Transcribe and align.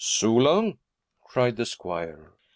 'Sula!' 0.03 0.73
cried 1.23 1.57
the 1.57 1.65
squire. 1.67 2.33